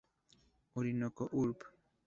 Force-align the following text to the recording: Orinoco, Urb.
Orinoco, 0.77 1.29
Urb. 1.31 1.59